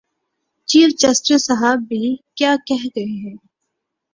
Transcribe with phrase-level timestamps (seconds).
[0.69, 2.03] Chief justice صاحب بھی
[2.35, 3.35] کیا کہہ گئے ہیں؟